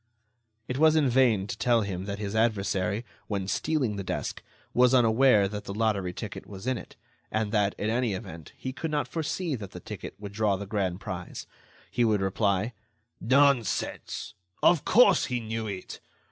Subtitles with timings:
[0.67, 4.41] It was in vain to tell him that his adversary, when stealing the desk,
[4.73, 6.95] was unaware that the lottery ticket was in it,
[7.29, 10.65] and that, in any event, he could not foresee that the ticket would draw the
[10.65, 11.45] grand prize.
[11.91, 12.73] He would reply;
[13.19, 14.33] "Nonsense!
[14.63, 15.99] of course, he knew it